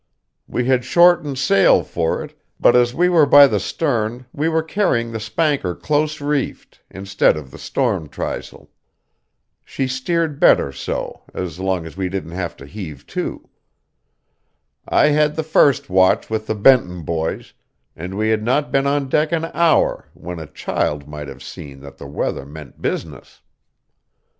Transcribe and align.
We 0.47 0.65
had 0.65 0.83
shortened 0.83 1.37
sail 1.37 1.83
for 1.83 2.23
it, 2.23 2.35
but 2.59 2.75
as 2.75 2.91
we 2.95 3.07
were 3.07 3.27
by 3.27 3.45
the 3.45 3.59
stern 3.59 4.25
we 4.33 4.49
were 4.49 4.63
carrying 4.63 5.11
the 5.11 5.19
spanker 5.19 5.75
close 5.75 6.19
reefed 6.19 6.81
instead 6.89 7.37
of 7.37 7.51
the 7.51 7.59
storm 7.59 8.09
trysail. 8.09 8.71
She 9.63 9.87
steered 9.87 10.39
better 10.39 10.71
so, 10.71 11.21
as 11.35 11.59
long 11.59 11.85
as 11.85 11.97
we 11.97 12.09
didn't 12.09 12.31
have 12.31 12.57
to 12.57 12.65
heave 12.65 13.05
to. 13.19 13.47
I 14.89 15.09
had 15.09 15.35
the 15.35 15.43
first 15.43 15.87
watch 15.87 16.31
with 16.31 16.47
the 16.47 16.55
Benton 16.55 17.03
boys, 17.03 17.53
and 17.95 18.17
we 18.17 18.29
had 18.29 18.41
not 18.41 18.71
been 18.71 18.87
on 18.87 19.07
deck 19.07 19.31
an 19.31 19.51
hour 19.53 20.09
when 20.15 20.39
a 20.39 20.47
child 20.47 21.07
might 21.07 21.27
have 21.27 21.43
seen 21.43 21.79
that 21.81 21.99
the 21.99 22.07
weather 22.07 22.47
meant 22.47 22.81
business. 22.81 23.39